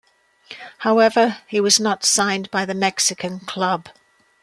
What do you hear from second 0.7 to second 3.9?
However, he was not signed by the Mexican club.